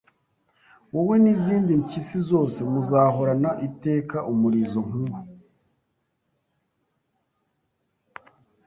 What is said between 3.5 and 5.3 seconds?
iteka umulizo nkuwo